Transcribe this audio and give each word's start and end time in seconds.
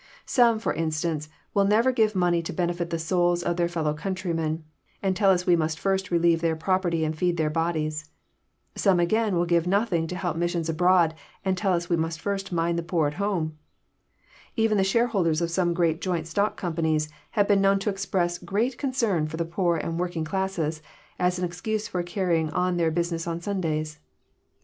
Some, 0.25 0.57
for 0.57 0.73
Instance, 0.73 1.29
will 1.53 1.63
never 1.65 1.91
give 1.91 2.15
money 2.15 2.41
to 2.41 2.51
benefit 2.51 2.89
the 2.89 2.97
souls 2.97 3.43
of 3.43 3.55
their 3.57 3.67
fellow 3.67 3.93
countrymen, 3.93 4.63
and 4.99 5.15
tell 5.15 5.31
ns 5.31 5.45
we 5.45 5.55
must 5.55 5.77
first 5.77 6.09
relieve 6.09 6.41
their 6.41 6.55
property 6.55 7.05
and 7.05 7.15
feed 7.15 7.37
their 7.37 7.51
bodies.— 7.51 8.09
Some 8.73 8.99
again 8.99 9.35
will 9.35 9.45
give 9.45 9.67
nothing 9.67 10.07
to 10.07 10.15
help 10.15 10.37
missions 10.37 10.69
abroad, 10.69 11.13
and 11.45 11.55
tell 11.55 11.73
us 11.73 11.87
we 11.87 11.97
must 11.97 12.19
first 12.19 12.51
mind 12.51 12.79
the 12.79 12.81
poor 12.81 13.09
at 13.09 13.19
borne.— 13.19 13.55
Even 14.65 14.79
the 14.79 14.83
shareholders 14.83 15.39
of 15.39 15.51
some 15.51 15.71
great 15.71 16.01
Joint 16.01 16.25
stock 16.25 16.57
companies 16.57 17.07
have 17.37 17.47
been 17.47 17.61
known 17.61 17.77
to 17.77 17.91
express 17.91 18.39
great 18.39 18.79
concern 18.79 19.27
for 19.27 19.37
the 19.37 19.45
poor 19.45 19.77
and 19.77 19.99
working 19.99 20.25
classes, 20.25 20.81
as 21.19 21.37
an 21.37 21.45
excuse 21.45 21.87
for 21.87 22.01
carrying 22.01 22.49
on 22.49 22.77
their 22.77 22.89
business 22.89 23.27
on 23.27 23.39
Sundays. 23.39 23.99